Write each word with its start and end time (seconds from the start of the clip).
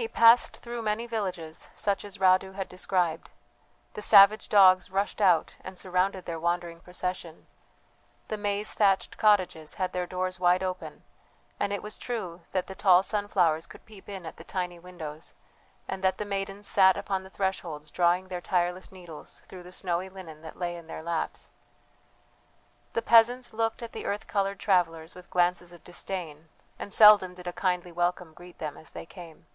He 0.00 0.06
passed 0.06 0.58
through 0.58 0.82
many 0.82 1.08
villages 1.08 1.70
such 1.74 2.04
as 2.04 2.18
Radu 2.18 2.52
had 2.54 2.68
described: 2.68 3.30
the 3.94 4.00
savage 4.00 4.48
dogs 4.48 4.92
rushed 4.92 5.20
out 5.20 5.56
and 5.60 5.76
surrounded 5.76 6.24
their 6.24 6.38
wandering 6.38 6.78
procession, 6.78 7.48
the 8.28 8.36
maize 8.36 8.72
thatched 8.72 9.16
cottages 9.18 9.74
had 9.74 9.92
their 9.92 10.06
doors 10.06 10.38
wide 10.38 10.62
open, 10.62 11.02
and 11.58 11.72
it 11.72 11.82
was 11.82 11.98
true 11.98 12.42
that 12.52 12.68
the 12.68 12.76
tall 12.76 13.02
sunflowers 13.02 13.66
could 13.66 13.84
peep 13.86 14.08
in 14.08 14.24
at 14.24 14.36
the 14.36 14.44
tiny 14.44 14.78
windows, 14.78 15.34
and 15.88 16.04
that 16.04 16.18
the 16.18 16.24
maidens 16.24 16.68
sat 16.68 16.96
upon 16.96 17.24
the 17.24 17.30
thresholds 17.30 17.90
drawing 17.90 18.28
their 18.28 18.40
tireless 18.40 18.92
needles 18.92 19.40
through 19.46 19.64
the 19.64 19.72
snowy 19.72 20.08
linen 20.08 20.42
that 20.42 20.56
lay 20.60 20.76
in 20.76 20.86
their 20.86 21.02
laps. 21.02 21.50
The 22.92 23.02
peasants 23.02 23.52
looked 23.52 23.82
at 23.82 23.90
the 23.90 24.06
earth 24.06 24.28
coloured 24.28 24.60
travellers 24.60 25.16
with 25.16 25.28
glances 25.28 25.72
of 25.72 25.82
disdain; 25.82 26.50
and 26.78 26.92
seldom 26.92 27.34
did 27.34 27.48
a 27.48 27.52
kindly 27.52 27.90
welcome 27.90 28.32
greet 28.32 28.58
them 28.58 28.76
as 28.76 28.92
they 28.92 29.04
came. 29.04 29.46